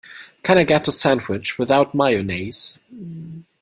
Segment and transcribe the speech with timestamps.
[0.41, 2.79] Can I get the sandwich without mayonnaise?